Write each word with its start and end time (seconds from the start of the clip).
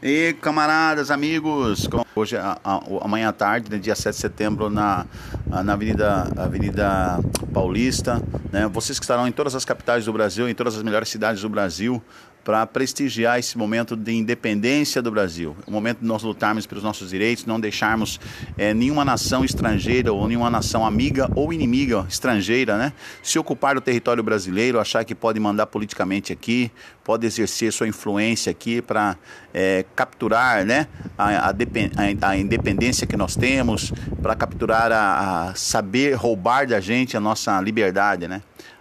E 0.00 0.36
camaradas, 0.40 1.10
amigos, 1.10 1.88
hoje, 2.14 2.36
amanhã 3.02 3.30
à 3.30 3.32
tarde, 3.32 3.68
né, 3.68 3.78
dia 3.78 3.96
7 3.96 4.14
de 4.14 4.20
setembro, 4.20 4.70
na, 4.70 5.04
na 5.44 5.72
Avenida, 5.72 6.32
Avenida 6.36 7.18
Paulista, 7.52 8.22
né, 8.52 8.68
vocês 8.68 8.96
que 9.00 9.04
estarão 9.04 9.26
em 9.26 9.32
todas 9.32 9.56
as 9.56 9.64
capitais 9.64 10.04
do 10.04 10.12
Brasil, 10.12 10.48
em 10.48 10.54
todas 10.54 10.76
as 10.76 10.84
melhores 10.84 11.08
cidades 11.08 11.42
do 11.42 11.48
Brasil, 11.48 12.00
para 12.48 12.66
prestigiar 12.66 13.38
esse 13.38 13.58
momento 13.58 13.94
de 13.94 14.10
independência 14.10 15.02
do 15.02 15.10
Brasil, 15.10 15.54
o 15.66 15.70
momento 15.70 15.98
de 15.98 16.06
nós 16.06 16.22
lutarmos 16.22 16.64
pelos 16.64 16.82
nossos 16.82 17.10
direitos, 17.10 17.44
não 17.44 17.60
deixarmos 17.60 18.18
é, 18.56 18.72
nenhuma 18.72 19.04
nação 19.04 19.44
estrangeira 19.44 20.14
ou 20.14 20.26
nenhuma 20.26 20.48
nação 20.48 20.86
amiga 20.86 21.30
ou 21.34 21.52
inimiga 21.52 22.06
estrangeira, 22.08 22.78
né, 22.78 22.94
se 23.22 23.38
ocupar 23.38 23.74
do 23.74 23.82
território 23.82 24.22
brasileiro, 24.22 24.80
achar 24.80 25.04
que 25.04 25.14
pode 25.14 25.38
mandar 25.38 25.66
politicamente 25.66 26.32
aqui, 26.32 26.72
pode 27.04 27.26
exercer 27.26 27.70
sua 27.70 27.86
influência 27.86 28.50
aqui 28.50 28.80
para 28.80 29.18
é, 29.52 29.84
capturar, 29.94 30.64
né, 30.64 30.86
a, 31.18 31.50
a, 31.50 32.28
a, 32.30 32.36
independência 32.38 33.06
que 33.06 33.14
nós 33.14 33.36
temos, 33.36 33.92
para 34.22 34.34
capturar 34.34 34.90
a, 34.90 35.50
a 35.50 35.54
saber 35.54 36.14
roubar 36.14 36.66
da 36.66 36.80
gente 36.80 37.14
a 37.14 37.20
nossa 37.20 37.60
liberdade, 37.60 38.26
né 38.26 38.40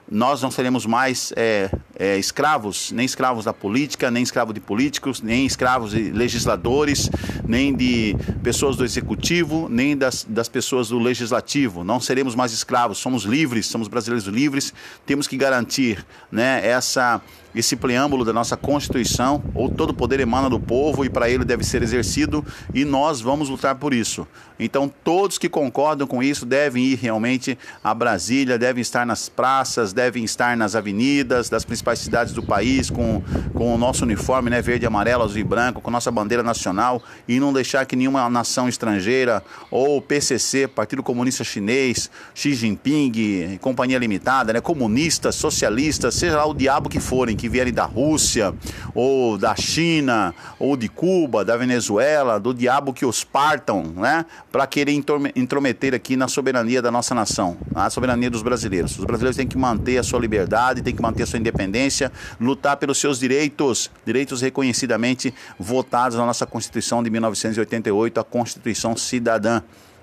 nós 0.09 0.41
não 0.41 0.49
seremos 0.49 0.85
mais 0.85 1.33
é, 1.35 1.69
é, 1.99 2.17
escravos, 2.17 2.91
nem 2.91 3.05
escravos 3.05 3.45
da 3.45 3.53
política, 3.53 4.09
nem 4.09 4.23
escravos 4.23 4.53
de 4.53 4.59
políticos, 4.59 5.21
nem 5.21 5.45
escravos 5.45 5.91
de 5.91 6.11
legisladores, 6.11 7.09
nem 7.45 7.75
de 7.75 8.15
pessoas 8.41 8.77
do 8.77 8.85
executivo, 8.85 9.67
nem 9.69 9.97
das, 9.97 10.25
das 10.27 10.47
pessoas 10.47 10.89
do 10.89 10.99
legislativo. 10.99 11.83
Não 11.83 11.99
seremos 11.99 12.35
mais 12.35 12.51
escravos, 12.53 12.97
somos 12.97 13.23
livres, 13.23 13.65
somos 13.65 13.87
brasileiros 13.87 14.27
livres. 14.27 14.73
Temos 15.05 15.27
que 15.27 15.35
garantir 15.35 16.05
né, 16.31 16.65
essa 16.65 17.21
esse 17.55 17.75
preâmbulo 17.75 18.23
da 18.23 18.31
nossa 18.31 18.55
Constituição, 18.55 19.43
ou 19.55 19.67
todo 19.67 19.93
poder 19.93 20.19
emana 20.19 20.49
do 20.49 20.59
povo 20.59 21.03
e 21.03 21.09
para 21.09 21.29
ele 21.29 21.43
deve 21.43 21.63
ser 21.63 21.81
exercido, 21.81 22.45
e 22.73 22.85
nós 22.85 23.19
vamos 23.19 23.49
lutar 23.49 23.75
por 23.75 23.93
isso. 23.93 24.27
Então, 24.59 24.91
todos 25.03 25.37
que 25.37 25.49
concordam 25.49 26.07
com 26.07 26.21
isso 26.21 26.45
devem 26.45 26.83
ir 26.83 26.95
realmente 26.95 27.57
a 27.83 27.93
Brasília, 27.93 28.57
devem 28.57 28.81
estar 28.81 29.05
nas 29.05 29.29
praças, 29.29 29.93
devem 29.97 30.23
estar 30.23 30.55
nas 30.55 30.75
avenidas 30.75 31.49
das 31.49 31.65
principais 31.65 31.97
cidades 31.97 32.31
do 32.31 32.43
país 32.43 32.91
com, 32.91 33.23
com 33.51 33.73
o 33.73 33.77
nosso 33.79 34.05
uniforme 34.05 34.47
né, 34.47 34.61
verde, 34.61 34.85
amarelo, 34.85 35.23
azul 35.23 35.39
e 35.39 35.43
branco, 35.43 35.81
com 35.81 35.89
nossa 35.89 36.11
bandeira 36.11 36.43
nacional 36.43 37.01
e 37.27 37.39
não 37.39 37.51
deixar 37.51 37.83
que 37.87 37.95
nenhuma 37.95 38.29
nação 38.29 38.69
estrangeira 38.69 39.43
ou 39.71 39.99
PCC, 39.99 40.67
Partido 40.67 41.01
Comunista 41.01 41.43
Chinês, 41.43 42.11
Xi 42.35 42.53
Jinping, 42.53 43.57
Companhia 43.59 43.97
Limitada, 43.97 44.53
né, 44.53 44.61
comunistas, 44.61 45.33
socialistas, 45.33 46.13
seja 46.13 46.37
lá 46.37 46.45
o 46.45 46.53
diabo 46.53 46.89
que 46.89 46.99
forem, 46.99 47.35
que 47.35 47.49
vierem 47.49 47.73
da 47.73 47.85
Rússia, 47.85 48.53
ou 48.93 49.35
da 49.35 49.55
China, 49.55 50.35
ou 50.59 50.77
de 50.77 50.87
Cuba, 50.87 51.43
da 51.43 51.57
Venezuela, 51.57 52.39
do 52.39 52.53
diabo 52.53 52.93
que 52.93 53.05
os 53.05 53.23
partam, 53.23 53.81
né? 53.95 54.25
Para 54.51 54.67
querer 54.67 54.91
intrometer 55.35 55.95
aqui 55.95 56.15
na 56.15 56.27
soberania 56.27 56.81
da 56.83 56.91
nossa 56.91 57.15
nação, 57.15 57.57
na 57.73 57.89
soberania 57.89 58.29
dos 58.29 58.43
brasileiros. 58.43 58.97
Os 58.99 59.05
brasileiros 59.05 59.35
têm 59.35 59.47
que 59.47 59.57
manter 59.57 59.86
a 59.95 60.01
sua 60.01 60.19
liberdade, 60.19 60.81
têm 60.81 60.95
que 60.95 61.01
manter 61.01 61.21
a 61.21 61.25
sua 61.27 61.37
independência, 61.37 62.11
lutar 62.41 62.77
pelos 62.77 62.97
seus 62.97 63.19
direitos, 63.19 63.91
direitos 64.03 64.41
reconhecidamente 64.41 65.31
votados 65.59 66.17
na 66.17 66.25
nossa 66.25 66.47
Constituição 66.47 67.03
de 67.03 67.11
1988, 67.11 68.19
a 68.19 68.23
Constituição 68.23 68.97
Cidadã. 68.97 69.61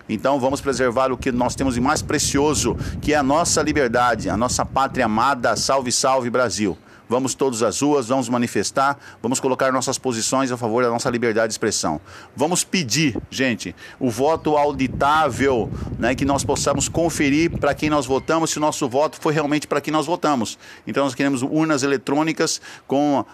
Então 0.08 0.38
vamos 0.38 0.60
preservar 0.60 1.10
o 1.10 1.16
que 1.16 1.32
nós 1.32 1.54
temos 1.54 1.74
de 1.74 1.80
mais 1.80 2.02
precioso, 2.02 2.76
que 3.00 3.12
é 3.12 3.16
a 3.16 3.22
nossa 3.22 3.62
liberdade, 3.62 4.30
a 4.30 4.36
nossa 4.36 4.64
pátria 4.64 5.06
amada. 5.06 5.56
Salve, 5.56 5.90
salve 5.90 6.30
Brasil! 6.30 6.78
Vamos 7.08 7.34
todos 7.34 7.62
às 7.62 7.80
ruas, 7.80 8.08
vamos 8.08 8.28
manifestar, 8.28 8.98
vamos 9.22 9.38
colocar 9.38 9.72
nossas 9.72 9.98
posições 9.98 10.50
a 10.50 10.56
favor 10.56 10.82
da 10.82 10.90
nossa 10.90 11.10
liberdade 11.10 11.48
de 11.48 11.54
expressão. 11.54 12.00
Vamos 12.34 12.64
pedir, 12.64 13.20
gente, 13.30 13.74
o 14.00 14.10
voto 14.10 14.56
auditável, 14.56 15.70
né, 15.98 16.14
que 16.14 16.24
nós 16.24 16.42
possamos 16.42 16.88
conferir 16.88 17.50
para 17.58 17.74
quem 17.74 17.90
nós 17.90 18.06
votamos, 18.06 18.50
se 18.50 18.58
o 18.58 18.60
nosso 18.60 18.88
voto 18.88 19.18
foi 19.20 19.34
realmente 19.34 19.66
para 19.66 19.80
quem 19.80 19.92
nós 19.92 20.06
votamos. 20.06 20.58
Então 20.86 21.04
nós 21.04 21.14
queremos 21.14 21.42
urnas 21.42 21.82
eletrônicas 21.82 22.60
com 22.86 23.24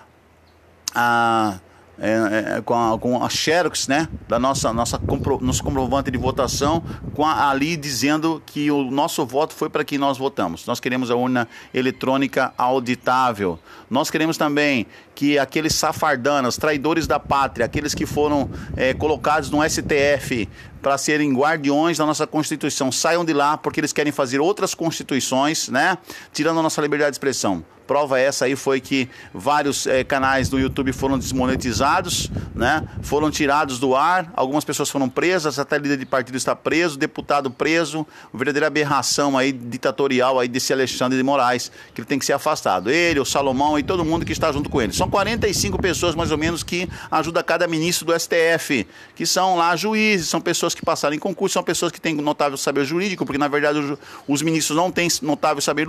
a 0.95 1.59
é, 2.01 2.57
é, 2.57 2.61
com, 2.63 2.75
a, 2.75 2.99
com 2.99 3.23
a 3.23 3.29
Xerox, 3.29 3.87
né, 3.87 4.09
da 4.27 4.39
nossa, 4.39 4.73
nossa 4.73 4.99
compro, 4.99 5.39
nosso 5.41 5.63
comprovante 5.63 6.11
de 6.11 6.17
votação, 6.17 6.83
com 7.15 7.27
a, 7.27 7.51
ali 7.51 7.77
dizendo 7.77 8.43
que 8.47 8.71
o 8.71 8.91
nosso 8.91 9.25
voto 9.27 9.55
foi 9.55 9.69
para 9.69 9.85
quem 9.85 9.99
nós 9.99 10.17
votamos. 10.17 10.65
Nós 10.67 10.81
queremos 10.81 11.11
a 11.11 11.15
urna 11.15 11.47
eletrônica 11.75 12.55
auditável. 12.57 13.59
Nós 13.91 14.11
queremos 14.11 14.39
também 14.39 14.87
que 15.15 15.39
aqueles 15.39 15.75
safardanas, 15.75 16.57
traidores 16.57 17.07
da 17.07 17.21
pátria, 17.21 17.67
aqueles 17.67 17.95
que 17.95 18.07
foram 18.07 18.49
é, 18.77 18.95
colocados 18.95 19.51
no 19.51 19.59
STF 19.69 20.49
para 20.83 20.97
serem 20.99 21.33
guardiões 21.35 21.99
da 21.99 22.07
nossa 22.07 22.27
Constituição, 22.27 22.91
saiam 22.91 23.25
de 23.25 23.33
lá 23.33 23.57
porque 23.57 23.81
eles 23.81 23.93
querem 23.93 24.13
fazer 24.13 24.41
outras 24.41 24.75
constituições, 24.75 25.69
né, 25.69 25.99
tirando 26.33 26.61
a 26.61 26.63
nossa 26.63 26.81
liberdade 26.81 27.11
de 27.11 27.17
expressão. 27.17 27.65
Prova 27.91 28.21
essa 28.21 28.45
aí 28.45 28.55
foi 28.55 28.81
que 28.81 29.09
vários 29.35 29.85
é, 29.85 30.05
canais 30.05 30.49
do 30.49 30.61
YouTube 30.61 30.93
foram 30.93 31.19
desmonetizados, 31.19 32.31
né? 32.55 32.87
Foram 33.03 33.33
tirados 33.33 33.81
do 33.81 33.97
ar, 33.97 34.33
algumas 34.37 34.65
pessoas 34.65 34.89
foram 34.89 35.09
presas, 35.09 35.59
até 35.59 35.77
líder 35.77 35.97
de 35.97 36.07
partido 36.07 36.37
está 36.37 36.55
preso, 36.55 36.97
deputado 36.97 37.51
preso, 37.51 38.07
uma 38.33 38.39
verdadeira 38.39 38.69
aberração 38.69 39.37
aí 39.37 39.51
ditatorial 39.51 40.39
aí 40.39 40.47
desse 40.47 40.73
Alexandre 40.73 41.19
de 41.19 41.25
Moraes, 41.25 41.73
que 41.93 42.01
ele 42.01 42.07
tem 42.07 42.17
que 42.17 42.25
ser 42.25 42.33
afastado. 42.33 42.93
Ele, 42.93 43.19
o 43.19 43.25
Salomão 43.25 43.77
e 43.77 43.83
todo 43.83 44.05
mundo 44.05 44.25
que 44.25 44.31
está 44.31 44.53
junto 44.53 44.71
com 44.71 44.81
ele. 44.81 44.93
São 44.93 45.11
45 45.11 45.77
pessoas 45.83 46.15
mais 46.15 46.31
ou 46.31 46.39
menos 46.39 46.63
que 46.63 46.89
ajudam 47.11 47.43
cada 47.43 47.67
ministro 47.67 48.07
do 48.07 48.17
STF, 48.17 48.87
que 49.17 49.27
são 49.27 49.57
lá 49.57 49.75
juízes, 49.75 50.29
são 50.29 50.41
pessoas 50.41 50.70
que 50.75 50.85
passaram 50.85 51.15
em 51.15 51.19
concurso, 51.19 51.55
são 51.55 51.63
pessoas 51.63 51.91
que 51.91 52.01
têm 52.01 52.15
notável 52.15 52.57
saber 52.57 52.85
jurídico, 52.85 53.25
porque 53.25 53.39
na 53.39 53.49
verdade 53.49 53.97
os 54.29 54.43
ministros 54.43 54.77
não 54.77 54.91
têm 54.93 55.09
notável 55.23 55.61
saber 55.61 55.87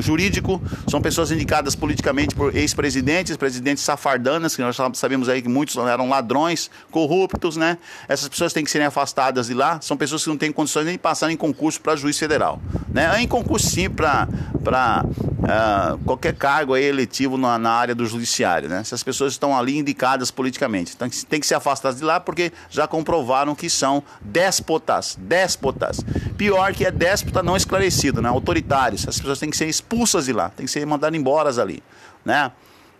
jurídico, 0.00 0.62
são 0.88 1.02
pessoas 1.02 1.16
pessoas 1.16 1.30
indicadas 1.32 1.74
politicamente 1.74 2.34
por 2.34 2.54
ex-presidentes, 2.54 3.36
presidentes 3.36 3.82
safardanas, 3.82 4.54
que 4.54 4.62
nós 4.62 4.76
sabemos 4.94 5.28
aí 5.28 5.40
que 5.40 5.48
muitos 5.48 5.76
eram 5.76 6.08
ladrões, 6.08 6.70
corruptos, 6.90 7.56
né? 7.56 7.78
Essas 8.06 8.28
pessoas 8.28 8.52
têm 8.52 8.62
que 8.62 8.70
serem 8.70 8.86
afastadas 8.86 9.46
de 9.46 9.54
lá. 9.54 9.80
São 9.80 9.96
pessoas 9.96 10.22
que 10.22 10.28
não 10.28 10.36
têm 10.36 10.52
condições 10.52 10.84
nem 10.84 10.94
de 10.94 10.98
passar 10.98 11.30
em 11.30 11.36
concurso 11.36 11.80
para 11.80 11.96
juiz 11.96 12.18
federal, 12.18 12.60
né? 12.92 13.22
Em 13.22 13.26
concurso 13.26 13.66
sim 13.66 13.88
para 13.88 15.04
ah, 15.48 15.96
qualquer 16.04 16.34
cargo 16.34 16.74
aí 16.74 16.84
eletivo 16.84 17.38
na, 17.38 17.56
na, 17.56 17.70
área 17.70 17.94
do 17.94 18.04
judiciário, 18.04 18.68
né? 18.68 18.80
Essas 18.80 19.02
pessoas 19.02 19.32
estão 19.32 19.56
ali 19.56 19.78
indicadas 19.78 20.28
politicamente. 20.30 20.92
Então 20.94 21.08
tem 21.28 21.38
que 21.38 21.46
ser 21.46 21.54
afastadas 21.54 21.98
de 21.98 22.04
lá 22.04 22.18
porque 22.18 22.52
já 22.68 22.88
comprovaram 22.88 23.54
que 23.54 23.70
são 23.70 24.02
déspotas, 24.20 25.16
déspotas. 25.20 26.04
Pior 26.36 26.74
que 26.74 26.84
é 26.84 26.90
déspota 26.90 27.44
não 27.44 27.56
esclarecido, 27.56 28.20
né? 28.20 28.28
Autoritários. 28.28 29.06
As 29.06 29.18
pessoas 29.18 29.38
têm 29.38 29.48
que 29.48 29.56
ser 29.56 29.66
expulsas 29.66 30.24
de 30.26 30.32
lá, 30.32 30.48
têm 30.48 30.66
que 30.66 30.72
ser 30.72 30.84
mandadas 30.84 31.16
embora 31.18 31.48
ali, 31.60 31.80
né? 32.24 32.50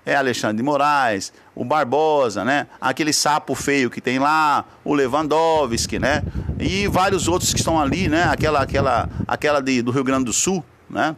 É 0.04 0.14
Alexandre 0.14 0.58
de 0.58 0.62
Moraes, 0.62 1.32
o 1.52 1.64
Barbosa, 1.64 2.44
né? 2.44 2.68
Aquele 2.80 3.12
sapo 3.12 3.56
feio 3.56 3.90
que 3.90 4.00
tem 4.00 4.20
lá, 4.20 4.64
o 4.84 4.94
Lewandowski, 4.94 5.98
né? 5.98 6.22
E 6.60 6.86
vários 6.86 7.26
outros 7.26 7.52
que 7.52 7.58
estão 7.58 7.80
ali, 7.80 8.08
né? 8.08 8.22
Aquela, 8.22 8.62
aquela, 8.62 9.10
aquela 9.26 9.60
de, 9.60 9.82
do 9.82 9.90
Rio 9.90 10.04
Grande 10.04 10.26
do 10.26 10.32
Sul, 10.32 10.64
né? 10.88 11.16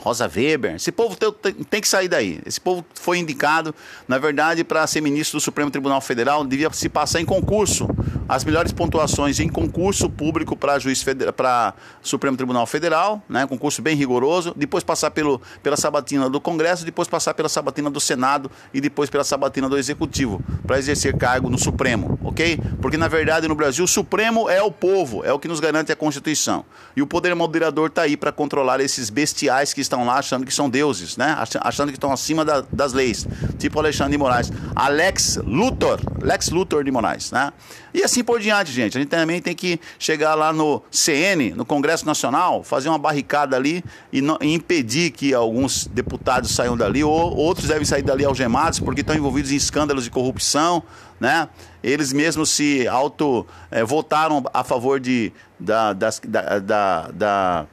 Rosa 0.00 0.30
Weber, 0.32 0.76
esse 0.76 0.92
povo 0.92 1.16
tem, 1.16 1.52
tem, 1.52 1.80
que 1.80 1.88
sair 1.88 2.08
daí. 2.08 2.40
Esse 2.46 2.60
povo 2.60 2.84
foi 2.94 3.18
indicado, 3.18 3.74
na 4.06 4.16
verdade, 4.16 4.62
para 4.62 4.86
ser 4.86 5.00
ministro 5.00 5.38
do 5.38 5.42
Supremo 5.42 5.70
Tribunal 5.70 6.00
Federal, 6.00 6.44
devia 6.44 6.70
se 6.72 6.88
passar 6.88 7.20
em 7.20 7.24
concurso. 7.24 7.88
As 8.28 8.44
melhores 8.44 8.72
pontuações 8.72 9.40
em 9.40 9.48
concurso 9.48 10.08
público 10.08 10.54
para 10.54 10.78
juiz 10.78 11.04
para 11.34 11.74
Supremo 12.02 12.36
Tribunal 12.36 12.66
Federal, 12.66 13.22
né? 13.28 13.46
Concurso 13.46 13.80
bem 13.80 13.96
rigoroso, 13.96 14.52
depois 14.54 14.84
passar 14.84 15.10
pelo, 15.10 15.40
pela 15.62 15.76
sabatina 15.76 16.28
do 16.28 16.40
Congresso, 16.40 16.84
depois 16.84 17.08
passar 17.08 17.32
pela 17.32 17.48
sabatina 17.48 17.88
do 17.88 17.98
Senado 17.98 18.50
e 18.72 18.80
depois 18.80 19.08
pela 19.08 19.24
sabatina 19.24 19.68
do 19.68 19.78
Executivo, 19.78 20.42
para 20.66 20.78
exercer 20.78 21.16
cargo 21.16 21.48
no 21.48 21.58
Supremo, 21.58 22.17
ok? 22.28 22.60
Porque 22.80 22.96
na 22.96 23.08
verdade 23.08 23.48
no 23.48 23.54
Brasil 23.54 23.84
o 23.84 23.88
Supremo 23.88 24.48
é 24.48 24.62
o 24.62 24.70
povo, 24.70 25.24
é 25.24 25.32
o 25.32 25.38
que 25.38 25.48
nos 25.48 25.60
garante 25.60 25.90
a 25.90 25.96
Constituição. 25.96 26.64
E 26.94 27.02
o 27.02 27.06
poder 27.06 27.34
moderador 27.34 27.88
está 27.88 28.02
aí 28.02 28.16
para 28.16 28.30
controlar 28.30 28.80
esses 28.80 29.10
bestiais 29.10 29.72
que 29.72 29.80
estão 29.80 30.04
lá 30.04 30.18
achando 30.18 30.44
que 30.44 30.52
são 30.52 30.68
deuses, 30.68 31.16
né? 31.16 31.36
Achando 31.60 31.88
que 31.88 31.96
estão 31.96 32.12
acima 32.12 32.44
da, 32.44 32.62
das 32.72 32.92
leis, 32.92 33.26
tipo 33.58 33.78
Alexandre 33.78 34.12
de 34.12 34.18
Moraes, 34.18 34.52
Alex 34.74 35.36
Luthor, 35.44 36.00
Lex 36.22 36.50
Luthor 36.50 36.84
de 36.84 36.90
Moraes, 36.90 37.32
né? 37.32 37.52
E 37.92 38.02
assim 38.02 38.22
por 38.22 38.40
diante, 38.40 38.70
gente. 38.72 38.96
A 38.96 39.00
gente 39.00 39.10
também 39.10 39.40
tem 39.40 39.54
que 39.54 39.80
chegar 39.98 40.34
lá 40.34 40.52
no 40.52 40.82
CN, 40.90 41.50
no 41.50 41.64
Congresso 41.64 42.04
Nacional, 42.06 42.62
fazer 42.62 42.88
uma 42.88 42.98
barricada 42.98 43.56
ali 43.56 43.82
e, 44.12 44.20
não, 44.20 44.38
e 44.40 44.52
impedir 44.52 45.10
que 45.10 45.32
alguns 45.32 45.86
deputados 45.86 46.50
saiam 46.50 46.76
dali, 46.76 47.02
ou 47.02 47.12
outros 47.12 47.68
devem 47.68 47.84
sair 47.84 48.02
dali 48.02 48.24
algemados 48.24 48.78
porque 48.78 49.00
estão 49.00 49.16
envolvidos 49.16 49.50
em 49.50 49.56
escândalos 49.56 50.04
de 50.04 50.10
corrupção, 50.10 50.82
né? 51.18 51.48
Eles 51.82 52.12
mesmos 52.12 52.50
se 52.50 52.86
auto 52.88 53.46
é, 53.70 53.84
votaram 53.84 54.44
a 54.52 54.64
favor 54.64 55.00
de, 55.00 55.32
da, 55.58 55.92
das, 55.92 56.20
da, 56.24 56.58
da, 56.58 57.10
da 57.12 57.66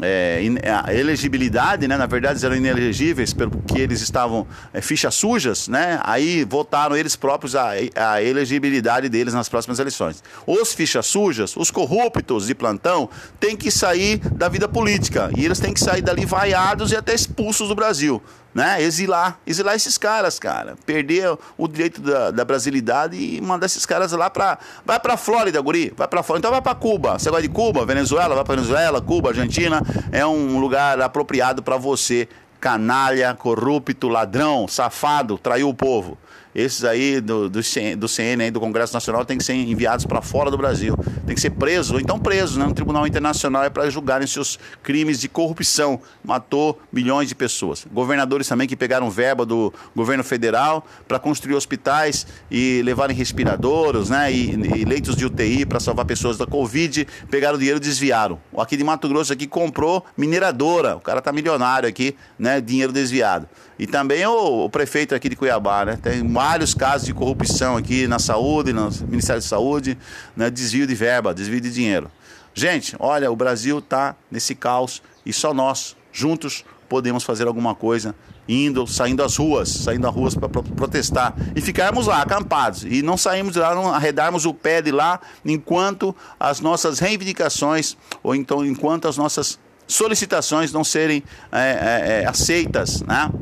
é, 0.00 0.42
a 0.84 0.92
elegibilidade, 0.92 1.88
né? 1.88 1.96
Na 1.96 2.06
verdade, 2.06 2.34
eles 2.34 2.44
eram 2.44 2.56
inelegíveis 2.56 3.32
porque 3.32 3.78
eles 3.78 4.00
estavam 4.00 4.46
é, 4.72 4.80
fichas 4.80 5.14
sujas, 5.14 5.68
né? 5.68 5.98
Aí 6.02 6.44
votaram 6.44 6.96
eles 6.96 7.16
próprios 7.16 7.54
a, 7.54 7.70
a 7.94 8.22
elegibilidade 8.22 9.08
deles 9.08 9.32
nas 9.32 9.48
próximas 9.48 9.78
eleições. 9.78 10.22
Os 10.46 10.74
fichas 10.74 11.06
sujas, 11.06 11.56
os 11.56 11.70
corruptos 11.70 12.46
de 12.46 12.54
plantão, 12.54 13.08
têm 13.40 13.56
que 13.56 13.70
sair 13.70 14.18
da 14.18 14.48
vida 14.48 14.68
política 14.68 15.30
e 15.36 15.44
eles 15.44 15.58
têm 15.58 15.72
que 15.72 15.80
sair 15.80 16.02
dali 16.02 16.26
vaiados 16.26 16.92
e 16.92 16.96
até 16.96 17.14
expulsos 17.14 17.68
do 17.68 17.74
Brasil 17.74 18.22
né? 18.56 18.82
Exilar, 18.82 19.38
exilar 19.46 19.74
esses 19.74 19.98
caras, 19.98 20.38
cara. 20.38 20.76
Perder 20.86 21.36
o 21.58 21.68
direito 21.68 22.00
da, 22.00 22.30
da 22.30 22.42
brasilidade 22.42 23.14
e 23.14 23.38
mandar 23.38 23.66
esses 23.66 23.84
caras 23.84 24.12
lá 24.12 24.30
pra. 24.30 24.58
Vai 24.82 24.98
pra 24.98 25.18
Flórida, 25.18 25.60
Guri. 25.60 25.92
Vai 25.94 26.08
pra 26.08 26.22
Flórida. 26.22 26.48
Então 26.48 26.50
vai 26.50 26.62
pra 26.62 26.74
Cuba. 26.74 27.18
Você 27.18 27.28
gosta 27.28 27.42
de 27.42 27.50
Cuba? 27.50 27.84
Venezuela? 27.84 28.34
Vai 28.34 28.44
pra 28.44 28.54
Venezuela, 28.54 28.98
Cuba, 29.02 29.28
Argentina. 29.28 29.82
É 30.10 30.26
um 30.26 30.58
lugar 30.58 30.98
apropriado 31.02 31.62
para 31.62 31.76
você. 31.76 32.26
Canalha, 32.58 33.34
corrupto, 33.34 34.08
ladrão, 34.08 34.66
safado, 34.66 35.36
traiu 35.36 35.68
o 35.68 35.74
povo. 35.74 36.16
Esses 36.56 36.84
aí 36.84 37.20
do, 37.20 37.50
do, 37.50 37.60
do 37.98 38.08
CN, 38.08 38.50
do 38.50 38.58
Congresso 38.58 38.94
Nacional, 38.94 39.26
tem 39.26 39.36
que 39.36 39.44
ser 39.44 39.52
enviados 39.52 40.06
para 40.06 40.22
fora 40.22 40.50
do 40.50 40.56
Brasil. 40.56 40.96
Tem 41.26 41.34
que 41.34 41.40
ser 41.40 41.50
presos, 41.50 41.92
ou 41.92 42.00
então 42.00 42.18
presos, 42.18 42.56
né? 42.56 42.64
No 42.64 42.72
Tribunal 42.72 43.06
Internacional 43.06 43.62
é 43.62 43.68
para 43.68 43.90
julgarem 43.90 44.26
seus 44.26 44.58
crimes 44.82 45.20
de 45.20 45.28
corrupção. 45.28 46.00
Matou 46.24 46.80
milhões 46.90 47.28
de 47.28 47.34
pessoas. 47.34 47.86
Governadores 47.92 48.48
também 48.48 48.66
que 48.66 48.74
pegaram 48.74 49.10
verba 49.10 49.44
do 49.44 49.70
governo 49.94 50.24
federal 50.24 50.86
para 51.06 51.18
construir 51.18 51.54
hospitais 51.54 52.26
e 52.50 52.80
levarem 52.82 53.14
respiradores, 53.14 54.08
né? 54.08 54.32
E, 54.32 54.52
e 54.52 54.84
leitos 54.86 55.14
de 55.14 55.26
UTI 55.26 55.66
para 55.66 55.78
salvar 55.78 56.06
pessoas 56.06 56.38
da 56.38 56.46
Covid. 56.46 57.06
Pegaram 57.30 57.58
dinheiro 57.58 57.76
e 57.76 57.80
desviaram. 57.80 58.40
O 58.50 58.62
aqui 58.62 58.78
de 58.78 58.84
Mato 58.84 59.06
Grosso 59.10 59.30
aqui 59.30 59.46
comprou 59.46 60.02
mineradora. 60.16 60.96
O 60.96 61.00
cara 61.00 61.20
tá 61.20 61.30
milionário 61.32 61.86
aqui, 61.86 62.16
né? 62.38 62.62
Dinheiro 62.62 62.94
desviado. 62.94 63.46
E 63.78 63.86
também 63.86 64.24
o, 64.24 64.64
o 64.64 64.70
prefeito 64.70 65.14
aqui 65.14 65.28
de 65.28 65.36
Cuiabá, 65.36 65.84
né? 65.84 65.98
Tem 66.02 66.22
vários 66.48 66.74
casos 66.74 67.08
de 67.08 67.12
corrupção 67.12 67.76
aqui 67.76 68.06
na 68.06 68.20
saúde, 68.20 68.72
no 68.72 68.88
Ministério 69.08 69.42
da 69.42 69.48
Saúde, 69.48 69.98
né? 70.36 70.48
desvio 70.48 70.86
de 70.86 70.94
verba, 70.94 71.34
desvio 71.34 71.60
de 71.60 71.72
dinheiro. 71.72 72.08
Gente, 72.54 72.94
olha, 73.00 73.32
o 73.32 73.34
Brasil 73.34 73.80
está 73.80 74.14
nesse 74.30 74.54
caos 74.54 75.02
e 75.24 75.32
só 75.32 75.52
nós, 75.52 75.96
juntos, 76.12 76.64
podemos 76.88 77.24
fazer 77.24 77.48
alguma 77.48 77.74
coisa, 77.74 78.14
indo, 78.48 78.86
saindo 78.86 79.24
às 79.24 79.36
ruas, 79.36 79.68
saindo 79.68 80.06
às 80.06 80.14
ruas 80.14 80.36
para 80.36 80.48
protestar 80.48 81.34
e 81.56 81.60
ficarmos 81.60 82.06
lá 82.06 82.22
acampados 82.22 82.84
e 82.84 83.02
não 83.02 83.16
saímos 83.16 83.54
de 83.54 83.58
lá, 83.58 83.74
não 83.74 83.92
arredarmos 83.92 84.46
o 84.46 84.54
pé 84.54 84.80
de 84.80 84.92
lá 84.92 85.20
enquanto 85.44 86.14
as 86.38 86.60
nossas 86.60 87.00
reivindicações 87.00 87.96
ou 88.22 88.36
então 88.36 88.64
enquanto 88.64 89.08
as 89.08 89.16
nossas 89.16 89.58
solicitações 89.88 90.72
não 90.72 90.84
serem 90.84 91.24
é, 91.50 91.58
é, 91.58 92.22
é, 92.22 92.26
aceitas, 92.28 93.02
né? 93.02 93.32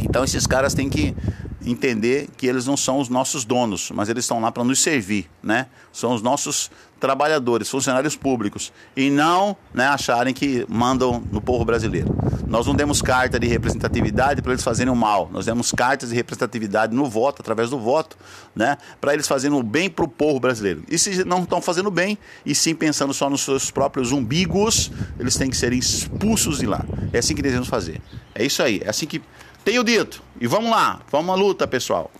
Então 0.00 0.24
esses 0.24 0.46
caras 0.46 0.74
têm 0.74 0.88
que 0.88 1.14
entender 1.64 2.28
que 2.36 2.46
eles 2.46 2.66
não 2.66 2.76
são 2.76 2.98
os 2.98 3.08
nossos 3.08 3.44
donos, 3.44 3.90
mas 3.94 4.08
eles 4.08 4.24
estão 4.24 4.40
lá 4.40 4.50
para 4.50 4.64
nos 4.64 4.80
servir, 4.80 5.28
né? 5.42 5.66
São 5.92 6.14
os 6.14 6.22
nossos 6.22 6.70
trabalhadores, 7.00 7.68
funcionários 7.68 8.14
públicos 8.14 8.70
e 8.94 9.10
não 9.10 9.56
né, 9.72 9.86
acharem 9.86 10.34
que 10.34 10.66
mandam 10.68 11.22
no 11.32 11.40
povo 11.40 11.64
brasileiro. 11.64 12.14
Nós 12.46 12.66
não 12.66 12.74
demos 12.74 13.00
carta 13.00 13.40
de 13.40 13.46
representatividade 13.46 14.42
para 14.42 14.52
eles 14.52 14.62
fazerem 14.62 14.92
o 14.92 14.96
mal, 14.96 15.30
nós 15.32 15.46
demos 15.46 15.72
cartas 15.72 16.10
de 16.10 16.14
representatividade 16.14 16.94
no 16.94 17.06
voto, 17.06 17.40
através 17.40 17.70
do 17.70 17.78
voto, 17.78 18.18
né, 18.54 18.76
para 19.00 19.14
eles 19.14 19.26
fazerem 19.26 19.56
o 19.56 19.62
bem 19.62 19.88
para 19.88 20.04
o 20.04 20.08
povo 20.08 20.38
brasileiro. 20.38 20.84
E 20.88 20.98
se 20.98 21.24
não 21.24 21.42
estão 21.42 21.62
fazendo 21.62 21.90
bem, 21.90 22.18
e 22.44 22.54
sim 22.54 22.74
pensando 22.74 23.14
só 23.14 23.30
nos 23.30 23.40
seus 23.40 23.70
próprios 23.70 24.12
umbigos, 24.12 24.92
eles 25.18 25.36
têm 25.36 25.48
que 25.48 25.56
ser 25.56 25.72
expulsos 25.72 26.58
de 26.58 26.66
lá. 26.66 26.84
É 27.12 27.18
assim 27.18 27.34
que 27.34 27.42
devemos 27.42 27.68
fazer. 27.68 28.00
É 28.34 28.44
isso 28.44 28.62
aí, 28.62 28.82
é 28.84 28.90
assim 28.90 29.06
que 29.06 29.22
tenho 29.64 29.84
dito. 29.84 30.22
E 30.40 30.46
vamos 30.46 30.70
lá, 30.70 31.00
vamos 31.10 31.34
à 31.34 31.38
luta, 31.38 31.66
pessoal. 31.66 32.10